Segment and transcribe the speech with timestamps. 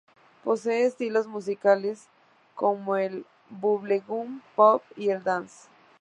[0.43, 2.07] Posee estilos musicales
[2.55, 5.69] como el bubblegum pop y el dance.